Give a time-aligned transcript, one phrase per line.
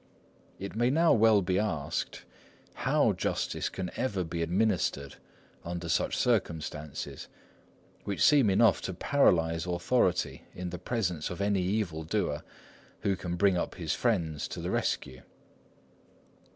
[0.57, 2.25] It may now well be asked,
[2.73, 5.17] how justice can ever be administered
[5.63, 7.27] under such circumstances,
[8.03, 12.41] which seem enough to paralyse authority in the presence of any evil doer
[13.01, 15.21] who can bring up his friends to the rescue.